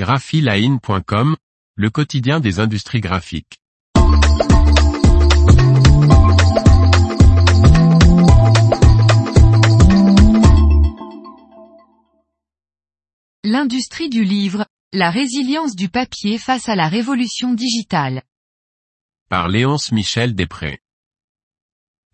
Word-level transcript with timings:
graphiline.com, 0.00 1.36
le 1.74 1.90
quotidien 1.90 2.40
des 2.40 2.58
industries 2.58 3.02
graphiques. 3.02 3.58
L'industrie 13.44 14.08
du 14.08 14.24
livre, 14.24 14.64
la 14.94 15.10
résilience 15.10 15.76
du 15.76 15.90
papier 15.90 16.38
face 16.38 16.70
à 16.70 16.76
la 16.76 16.88
révolution 16.88 17.52
digitale. 17.52 18.22
Par 19.28 19.48
Léonce 19.48 19.92
Michel 19.92 20.34
Després. 20.34 20.78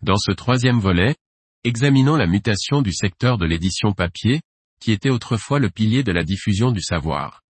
Dans 0.01 0.17
ce 0.17 0.33
troisième 0.33 0.81
volet, 0.81 1.15
examinons 1.63 2.17
la 2.17 2.27
mutation 2.27 2.81
du 2.81 2.91
secteur 2.91 3.37
de 3.37 3.45
l'édition 3.45 3.93
papier, 3.93 4.41
qui 4.81 4.91
était 4.91 5.09
autrefois 5.09 5.59
le 5.59 5.69
pilier 5.69 6.03
de 6.03 6.11
la 6.11 6.25
diffusion 6.25 6.71
du 6.71 6.81
savoir. 6.81 7.43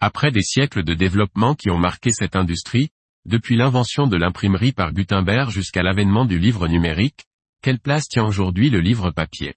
Après 0.00 0.30
des 0.30 0.42
siècles 0.42 0.84
de 0.84 0.94
développement 0.94 1.54
qui 1.54 1.70
ont 1.70 1.78
marqué 1.78 2.10
cette 2.10 2.36
industrie, 2.36 2.90
depuis 3.24 3.56
l'invention 3.56 4.06
de 4.06 4.16
l'imprimerie 4.16 4.72
par 4.72 4.92
Gutenberg 4.92 5.50
jusqu'à 5.50 5.82
l'avènement 5.82 6.26
du 6.26 6.38
livre 6.38 6.68
numérique, 6.68 7.24
quelle 7.62 7.78
place 7.78 8.06
tient 8.08 8.24
aujourd'hui 8.24 8.68
le 8.68 8.80
livre 8.80 9.10
papier? 9.10 9.54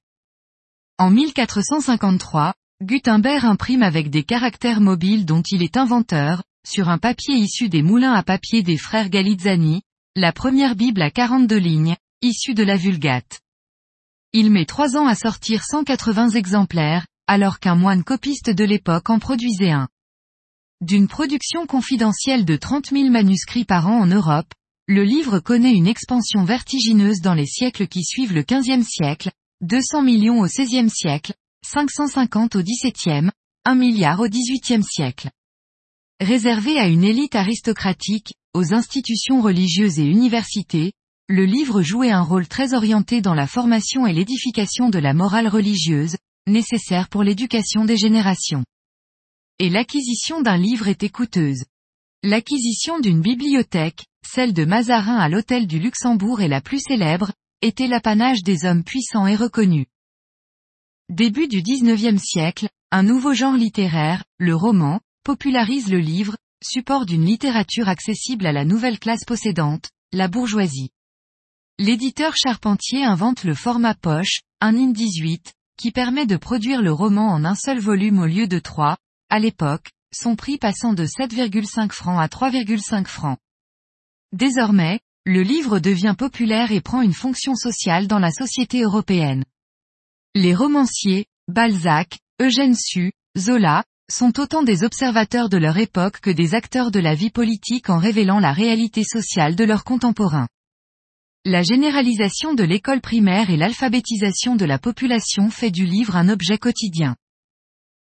En 0.98 1.12
1453, 1.12 2.54
Gutenberg 2.82 3.44
imprime 3.44 3.84
avec 3.84 4.10
des 4.10 4.24
caractères 4.24 4.80
mobiles 4.80 5.26
dont 5.26 5.42
il 5.42 5.64
est 5.64 5.78
inventeur, 5.78 6.44
sur 6.66 6.90
un 6.90 6.98
papier 6.98 7.36
issu 7.36 7.70
des 7.70 7.82
moulins 7.82 8.14
à 8.14 8.24
papier 8.24 8.64
des 8.64 8.78
frères 8.78 9.10
Galizzani, 9.10 9.82
la 10.16 10.32
première 10.32 10.76
Bible 10.76 11.02
à 11.02 11.12
42 11.12 11.58
lignes, 11.58 11.96
issue 12.22 12.54
de 12.54 12.64
la 12.64 12.78
Vulgate. 12.78 13.42
Il 14.34 14.52
met 14.52 14.66
trois 14.66 14.96
ans 14.96 15.08
à 15.08 15.16
sortir 15.16 15.64
180 15.64 16.30
exemplaires, 16.32 17.06
alors 17.28 17.60
qu'un 17.60 17.76
moine 17.76 18.04
copiste 18.04 18.50
de 18.50 18.64
l'époque 18.64 19.10
en 19.10 19.20
produisait 19.20 19.72
un. 19.72 19.88
D'une 20.82 21.08
production 21.08 21.66
confidentielle 21.66 22.46
de 22.46 22.56
30 22.56 22.92
000 22.92 23.10
manuscrits 23.10 23.66
par 23.66 23.88
an 23.88 24.00
en 24.00 24.06
Europe, 24.06 24.54
le 24.88 25.04
livre 25.04 25.40
connaît 25.40 25.74
une 25.74 25.88
expansion 25.88 26.44
vertigineuse 26.44 27.20
dans 27.20 27.34
les 27.34 27.48
siècles 27.48 27.88
qui 27.88 28.04
suivent 28.04 28.34
le 28.34 28.44
XVe 28.44 28.84
siècle, 28.84 29.32
200 29.62 30.04
millions 30.04 30.40
au 30.40 30.46
XVIe 30.46 30.92
siècle, 30.92 31.34
550 31.66 32.58
au 32.58 32.62
XVIIe, 32.62 33.32
1 33.66 33.76
milliard 33.76 34.20
au 34.20 34.28
XVIIIe 34.28 34.84
siècle. 34.84 35.32
Réservé 36.20 36.78
à 36.78 36.88
une 36.88 37.04
élite 37.04 37.34
aristocratique, 37.34 38.36
aux 38.54 38.76
institutions 38.76 39.42
religieuses 39.42 39.98
et 39.98 40.06
universités, 40.06 40.94
le 41.28 41.46
livre 41.46 41.82
jouait 41.82 42.12
un 42.12 42.22
rôle 42.22 42.48
très 42.48 42.76
orienté 42.76 43.22
dans 43.22 43.34
la 43.34 43.48
formation 43.48 44.06
et 44.06 44.14
l'édification 44.14 44.90
de 44.90 45.00
la 45.00 45.16
morale 45.16 45.48
religieuse, 45.48 46.18
nécessaire 46.46 47.10
pour 47.10 47.24
l'éducation 47.24 47.84
des 47.84 47.98
générations. 47.98 48.64
Et 49.60 49.70
l'acquisition 49.70 50.42
d'un 50.42 50.58
livre 50.58 50.88
était 50.88 51.10
coûteuse. 51.10 51.66
L'acquisition 52.22 53.00
d'une 53.00 53.22
bibliothèque, 53.22 54.06
celle 54.24 54.54
de 54.54 54.66
Mazarin 54.66 55.18
à 55.18 55.30
l'hôtel 55.30 55.66
du 55.66 55.80
Luxembourg 55.80 56.42
et 56.42 56.48
la 56.48 56.62
plus 56.62 56.80
célèbre, 56.80 57.32
était 57.64 57.88
l'apanage 57.88 58.44
des 58.44 58.66
hommes 58.66 58.84
puissants 58.84 59.26
et 59.26 59.36
reconnus. 59.36 59.88
Début 61.10 61.48
du 61.48 61.64
XIXe 61.64 62.22
siècle, 62.22 62.70
un 62.92 63.02
nouveau 63.02 63.34
genre 63.34 63.56
littéraire, 63.56 64.24
le 64.38 64.56
roman, 64.56 65.00
popularise 65.24 65.90
le 65.90 66.00
livre, 66.00 66.38
support 66.64 67.08
d'une 67.08 67.26
littérature 67.26 67.90
accessible 67.90 68.46
à 68.46 68.52
la 68.52 68.64
nouvelle 68.64 69.00
classe 69.00 69.26
possédante, 69.26 69.90
la 70.14 70.28
bourgeoisie. 70.28 70.92
L'éditeur 71.80 72.36
Charpentier 72.36 73.04
invente 73.04 73.44
le 73.44 73.56
format 73.56 73.96
poche, 73.96 74.42
un 74.62 74.76
IN 74.76 74.92
18, 74.92 75.54
qui 75.78 75.92
permet 75.92 76.26
de 76.26 76.38
produire 76.38 76.82
le 76.82 76.92
roman 76.92 77.30
en 77.30 77.44
un 77.44 77.56
seul 77.56 77.80
volume 77.80 78.20
au 78.20 78.26
lieu 78.26 78.48
de 78.48 78.60
trois, 78.60 78.98
à 79.30 79.40
l'époque, 79.40 79.92
son 80.14 80.36
prix 80.36 80.58
passant 80.58 80.94
de 80.94 81.06
7,5 81.06 81.92
francs 81.92 82.20
à 82.20 82.28
3,5 82.28 83.06
francs. 83.06 83.38
Désormais, 84.32 85.00
le 85.26 85.42
livre 85.42 85.80
devient 85.80 86.16
populaire 86.18 86.72
et 86.72 86.82
prend 86.82 87.02
une 87.02 87.14
fonction 87.14 87.56
sociale 87.56 88.08
dans 88.08 88.20
la 88.20 88.32
société 88.32 88.82
européenne. 88.82 89.44
Les 90.36 90.56
romanciers, 90.56 91.26
Balzac, 91.50 92.20
Eugène 92.40 92.76
Sue, 92.76 93.12
Zola, 93.38 93.84
sont 94.10 94.40
autant 94.40 94.64
des 94.64 94.84
observateurs 94.84 95.50
de 95.50 95.58
leur 95.58 95.78
époque 95.78 96.22
que 96.22 96.30
des 96.30 96.56
acteurs 96.56 96.92
de 96.92 97.00
la 97.00 97.14
vie 97.14 97.30
politique 97.30 97.90
en 97.90 97.98
révélant 97.98 98.40
la 98.40 98.54
réalité 98.54 99.04
sociale 99.04 99.56
de 99.56 99.66
leurs 99.66 99.84
contemporains. 99.84 100.48
La 101.44 101.62
généralisation 101.62 102.54
de 102.54 102.64
l'école 102.64 103.02
primaire 103.02 103.50
et 103.50 103.58
l'alphabétisation 103.58 104.56
de 104.56 104.66
la 104.66 104.80
population 104.80 105.50
fait 105.50 105.72
du 105.72 105.86
livre 105.86 106.16
un 106.16 106.30
objet 106.30 106.58
quotidien. 106.58 107.16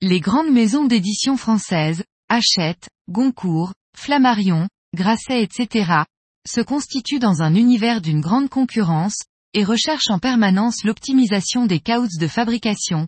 Les 0.06 0.20
grandes 0.20 0.52
maisons 0.52 0.84
d'édition 0.84 1.38
françaises, 1.38 2.04
Hachette, 2.28 2.90
Goncourt, 3.10 3.72
Flammarion, 3.96 4.68
Grasset 4.94 5.42
etc., 5.42 6.04
se 6.46 6.60
constituent 6.60 7.20
dans 7.20 7.42
un 7.42 7.56
univers 7.56 8.02
d'une 8.02 8.20
grande 8.20 8.50
concurrence, 8.50 9.16
et 9.54 9.64
recherchent 9.64 10.10
en 10.10 10.20
permanence 10.20 10.84
l'optimisation 10.84 11.68
des 11.68 11.80
coûts 11.80 12.10
de 12.20 12.28
fabrication. 12.28 13.08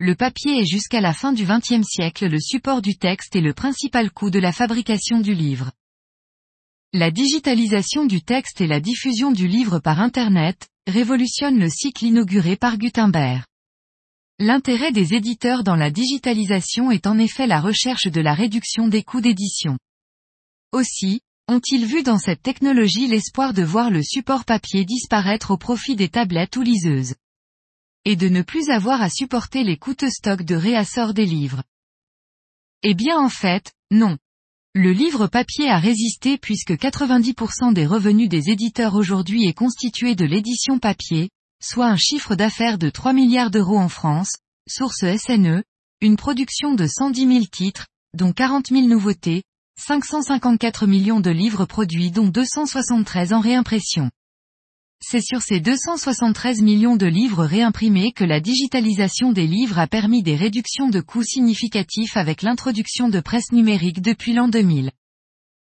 Le 0.00 0.16
papier 0.16 0.58
est 0.58 0.66
jusqu'à 0.66 1.00
la 1.00 1.12
fin 1.12 1.32
du 1.32 1.44
XXe 1.44 1.86
siècle 1.86 2.26
le 2.26 2.40
support 2.40 2.82
du 2.82 2.96
texte 2.96 3.36
et 3.36 3.40
le 3.40 3.54
principal 3.54 4.10
coût 4.10 4.30
de 4.30 4.40
la 4.40 4.50
fabrication 4.50 5.20
du 5.20 5.34
livre. 5.34 5.70
La 6.92 7.12
digitalisation 7.12 8.04
du 8.04 8.20
texte 8.20 8.60
et 8.60 8.66
la 8.66 8.80
diffusion 8.80 9.30
du 9.30 9.46
livre 9.46 9.78
par 9.78 10.00
Internet, 10.00 10.66
révolutionnent 10.88 11.60
le 11.60 11.68
cycle 11.68 12.04
inauguré 12.04 12.56
par 12.56 12.78
Gutenberg. 12.78 13.44
L'intérêt 14.38 14.92
des 14.92 15.14
éditeurs 15.14 15.62
dans 15.62 15.76
la 15.76 15.90
digitalisation 15.90 16.90
est 16.90 17.06
en 17.06 17.18
effet 17.18 17.46
la 17.46 17.60
recherche 17.60 18.06
de 18.06 18.20
la 18.20 18.34
réduction 18.34 18.88
des 18.88 19.02
coûts 19.02 19.20
d'édition. 19.20 19.78
Aussi, 20.72 21.20
ont-ils 21.48 21.84
vu 21.84 22.02
dans 22.02 22.18
cette 22.18 22.42
technologie 22.42 23.06
l'espoir 23.06 23.52
de 23.52 23.62
voir 23.62 23.90
le 23.90 24.02
support 24.02 24.44
papier 24.44 24.84
disparaître 24.84 25.50
au 25.50 25.58
profit 25.58 25.96
des 25.96 26.08
tablettes 26.08 26.56
ou 26.56 26.62
liseuses. 26.62 27.14
Et 28.04 28.16
de 28.16 28.28
ne 28.28 28.42
plus 28.42 28.70
avoir 28.70 29.02
à 29.02 29.10
supporter 29.10 29.64
les 29.64 29.76
coûteux 29.76 30.10
stocks 30.10 30.42
de 30.42 30.54
réassort 30.54 31.14
des 31.14 31.26
livres. 31.26 31.62
Eh 32.82 32.94
bien 32.94 33.18
en 33.18 33.28
fait, 33.28 33.72
non. 33.90 34.18
Le 34.74 34.92
livre 34.92 35.26
papier 35.26 35.68
a 35.68 35.78
résisté 35.78 36.38
puisque 36.38 36.72
90% 36.72 37.74
des 37.74 37.86
revenus 37.86 38.28
des 38.28 38.48
éditeurs 38.48 38.94
aujourd'hui 38.94 39.46
est 39.46 39.52
constitué 39.52 40.14
de 40.14 40.24
l'édition 40.24 40.78
papier, 40.78 41.28
soit 41.62 41.86
un 41.86 41.96
chiffre 41.96 42.34
d'affaires 42.34 42.76
de 42.76 42.90
3 42.90 43.12
milliards 43.12 43.50
d'euros 43.50 43.78
en 43.78 43.88
France, 43.88 44.36
source 44.68 45.04
SNE, 45.16 45.62
une 46.00 46.16
production 46.16 46.74
de 46.74 46.86
110 46.86 47.26
000 47.26 47.44
titres, 47.50 47.86
dont 48.14 48.32
40 48.32 48.68
000 48.68 48.86
nouveautés, 48.86 49.44
554 49.78 50.86
millions 50.86 51.20
de 51.20 51.30
livres 51.30 51.64
produits 51.64 52.10
dont 52.10 52.28
273 52.28 53.32
en 53.32 53.40
réimpression. 53.40 54.10
C'est 55.00 55.20
sur 55.20 55.42
ces 55.42 55.60
273 55.60 56.62
millions 56.62 56.96
de 56.96 57.06
livres 57.06 57.44
réimprimés 57.44 58.12
que 58.12 58.24
la 58.24 58.40
digitalisation 58.40 59.32
des 59.32 59.46
livres 59.46 59.78
a 59.78 59.86
permis 59.86 60.22
des 60.22 60.36
réductions 60.36 60.88
de 60.88 61.00
coûts 61.00 61.24
significatifs 61.24 62.16
avec 62.16 62.42
l'introduction 62.42 63.08
de 63.08 63.18
presse 63.18 63.50
numérique 63.50 64.00
depuis 64.00 64.32
l'an 64.32 64.48
2000. 64.48 64.92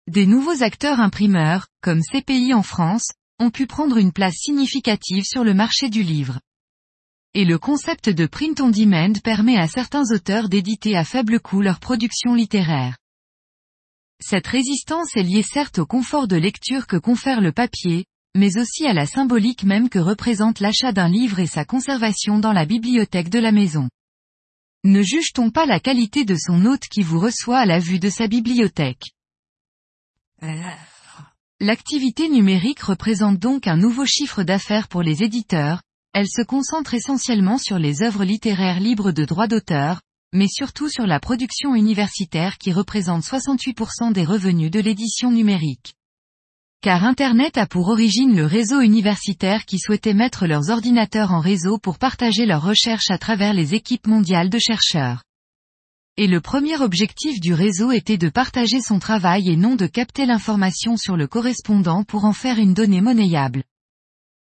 Des 0.08 0.26
nouveaux 0.26 0.64
acteurs 0.64 1.02
imprimeurs, 1.02 1.68
comme 1.82 2.02
CPI 2.02 2.54
en 2.54 2.64
France, 2.64 3.12
ont 3.40 3.50
pu 3.50 3.68
prendre 3.68 3.98
une 3.98 4.12
place 4.12 4.36
significative 4.36 5.24
sur 5.24 5.44
le 5.44 5.54
marché 5.54 5.90
du 5.90 6.04
livre. 6.04 6.40
Et 7.34 7.46
le 7.46 7.60
concept 7.60 8.10
de 8.10 8.26
print 8.26 8.60
on 8.62 8.70
demand 8.70 9.14
permet 9.24 9.58
à 9.58 9.68
certains 9.68 10.12
auteurs 10.12 10.50
d'éditer 10.50 10.96
à 10.96 11.04
faible 11.04 11.40
coût 11.40 11.62
leurs 11.62 11.80
productions 11.80 12.34
littéraires. 12.34 12.98
Cette 14.20 14.48
résistance 14.48 15.16
est 15.16 15.24
liée 15.24 15.44
certes 15.44 15.78
au 15.78 15.86
confort 15.86 16.28
de 16.28 16.36
lecture 16.36 16.88
que 16.88 16.98
confère 16.98 17.40
le 17.40 17.52
papier, 17.52 18.06
mais 18.36 18.58
aussi 18.58 18.88
à 18.88 18.94
la 18.94 19.06
symbolique 19.06 19.64
même 19.64 19.90
que 19.90 20.00
représente 20.00 20.60
l'achat 20.60 20.92
d'un 20.92 21.08
livre 21.08 21.40
et 21.40 21.46
sa 21.46 21.66
conservation 21.66 22.40
dans 22.40 22.54
la 22.54 22.66
bibliothèque 22.66 23.30
de 23.30 23.40
la 23.40 23.52
maison. 23.52 23.90
Ne 24.84 25.02
juge-t-on 25.02 25.52
pas 25.52 25.66
la 25.66 25.80
qualité 25.80 26.26
de 26.26 26.36
son 26.36 26.66
hôte 26.66 26.88
qui 26.90 27.04
vous 27.04 27.20
reçoit 27.20 27.60
à 27.60 27.66
la 27.66 27.80
vue 27.80 28.00
de 28.00 28.10
sa 28.10 28.28
bibliothèque? 28.28 29.12
L'activité 31.60 32.30
numérique 32.30 32.82
représente 32.82 33.40
donc 33.40 33.66
un 33.66 33.78
nouveau 33.78 34.06
chiffre 34.06 34.44
d'affaires 34.44 34.88
pour 34.88 35.02
les 35.02 35.24
éditeurs, 35.24 35.82
elle 36.14 36.28
se 36.28 36.44
concentre 36.44 36.94
essentiellement 36.94 37.58
sur 37.58 37.80
les 37.80 38.04
œuvres 38.04 38.24
littéraires 38.24 38.80
libres 38.80 39.12
de 39.12 39.26
droits 39.26 39.48
d'auteur, 39.48 40.02
mais 40.34 40.46
surtout 40.48 40.88
sur 40.88 41.08
la 41.08 41.20
production 41.20 41.74
universitaire 41.74 42.60
qui 42.60 42.72
représente 42.72 43.24
68% 43.24 44.14
des 44.14 44.24
revenus 44.24 44.70
de 44.70 44.80
l'édition 44.80 45.32
numérique. 45.32 45.96
Car 46.82 47.04
Internet 47.04 47.58
a 47.58 47.66
pour 47.66 47.88
origine 47.88 48.36
le 48.36 48.46
réseau 48.46 48.82
universitaire 48.82 49.66
qui 49.66 49.80
souhaitait 49.80 50.14
mettre 50.14 50.46
leurs 50.46 50.70
ordinateurs 50.70 51.32
en 51.32 51.40
réseau 51.40 51.80
pour 51.80 51.98
partager 51.98 52.46
leurs 52.46 52.64
recherches 52.64 53.10
à 53.10 53.18
travers 53.18 53.56
les 53.56 53.74
équipes 53.74 54.06
mondiales 54.06 54.52
de 54.52 54.60
chercheurs. 54.60 55.24
Et 56.20 56.26
le 56.26 56.42
premier 56.42 56.82
objectif 56.82 57.40
du 57.40 57.54
réseau 57.54 57.92
était 57.92 58.18
de 58.18 58.30
partager 58.30 58.82
son 58.82 58.98
travail 58.98 59.52
et 59.52 59.56
non 59.56 59.76
de 59.76 59.86
capter 59.86 60.26
l'information 60.26 60.98
sur 60.98 61.16
le 61.16 61.28
correspondant 61.28 62.04
pour 62.04 62.26
en 62.26 62.34
faire 62.34 62.58
une 62.58 62.74
donnée 62.74 63.02
monnayable. 63.02 63.64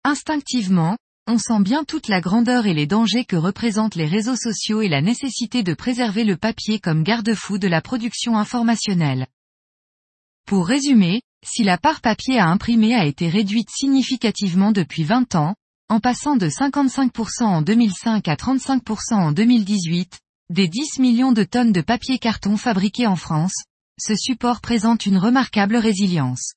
Instinctivement, 0.05 0.99
on 1.27 1.39
sent 1.39 1.61
bien 1.61 1.85
toute 1.85 2.09
la 2.09 2.21
grandeur 2.21 2.67
et 2.67 2.75
les 2.75 2.87
dangers 2.87 3.25
que 3.25 3.37
représentent 3.37 3.95
les 3.95 4.07
réseaux 4.07 4.37
sociaux 4.37 4.83
et 4.83 4.89
la 4.89 5.01
nécessité 5.01 5.63
de 5.63 5.73
préserver 5.73 6.25
le 6.25 6.37
papier 6.37 6.81
comme 6.81 7.03
garde-fou 7.03 7.57
de 7.57 7.67
la 7.67 7.81
production 7.81 8.37
informationnelle. 8.37 9.27
Pour 10.47 10.67
résumer, 10.67 11.23
si 11.43 11.65
la 11.65 11.79
part 11.79 12.03
papier 12.03 12.39
à 12.39 12.49
imprimer 12.49 12.95
a 12.95 13.07
été 13.07 13.31
réduite 13.31 13.71
significativement 13.71 14.71
depuis 14.71 15.05
20 15.05 15.35
ans, 15.35 15.55
en 15.89 15.99
passant 15.99 16.37
de 16.37 16.49
55% 16.49 17.45
en 17.45 17.63
2005 17.63 18.29
à 18.29 18.35
35% 18.35 19.15
en 19.15 19.33
2018, 19.33 20.21
des 20.50 20.69
10 20.69 20.99
millions 20.99 21.32
de 21.32 21.43
tonnes 21.43 21.73
de 21.73 21.81
papier 21.81 22.19
carton 22.19 22.58
fabriqués 22.58 23.06
en 23.06 23.17
France, 23.17 23.64
ce 23.99 24.14
support 24.14 24.61
présente 24.61 25.06
une 25.06 25.17
remarquable 25.17 25.76
résilience. 25.76 26.52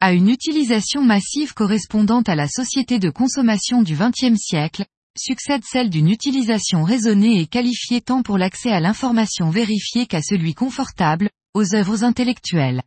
À 0.00 0.12
une 0.12 0.28
utilisation 0.28 1.02
massive 1.02 1.54
correspondante 1.54 2.28
à 2.28 2.34
la 2.34 2.46
société 2.46 2.98
de 2.98 3.08
consommation 3.08 3.82
du 3.82 3.96
XXe 3.96 4.36
siècle, 4.36 4.84
succède 5.18 5.62
celle 5.64 5.88
d'une 5.88 6.10
utilisation 6.10 6.84
raisonnée 6.84 7.40
et 7.40 7.46
qualifiée 7.46 8.02
tant 8.02 8.22
pour 8.22 8.36
l'accès 8.36 8.70
à 8.70 8.80
l'information 8.80 9.48
vérifiée 9.48 10.06
qu'à 10.06 10.20
celui 10.20 10.52
confortable, 10.52 11.30
aux 11.54 11.74
œuvres 11.74 12.04
intellectuelles. 12.04 12.82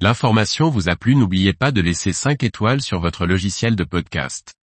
L'information 0.00 0.70
vous 0.70 0.88
a 0.88 0.96
plu 0.96 1.16
n'oubliez 1.16 1.52
pas 1.52 1.70
de 1.70 1.82
laisser 1.82 2.14
5 2.14 2.42
étoiles 2.42 2.80
sur 2.80 2.98
votre 2.98 3.26
logiciel 3.26 3.76
de 3.76 3.84
podcast. 3.84 4.54